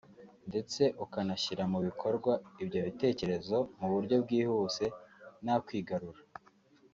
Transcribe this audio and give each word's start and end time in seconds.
ndetse 0.49 0.81
ukanashyira 1.03 1.63
mu 1.71 1.79
bikorwa 1.87 2.31
ibyo 2.63 2.79
bitekerezo 2.87 3.57
mu 3.79 3.87
buryo 3.93 4.15
bwihuse 4.23 4.85
nta 5.43 5.55
kwigarura 5.65 6.21